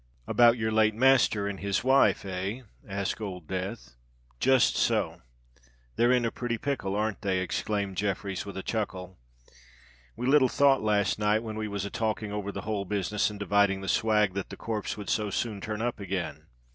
[0.25, 3.93] "About your late master and his wife—eh?" asked Old Death.
[4.39, 5.21] "Just so.
[5.95, 9.19] They're in a pretty pickle—ain't they?" exclaimed Jeffreys, with a chuckle.
[10.15, 13.37] "We little thought last night, when we was a talking over the whole business and
[13.37, 16.47] dividing the swag, that the corpse would so soon turn up again.